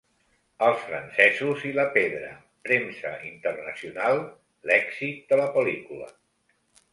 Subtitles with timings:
[0.67, 2.31] Els francesos i la pedra
[2.69, 4.23] premsa internacional
[4.71, 6.11] l'èxit de la pel·lícula.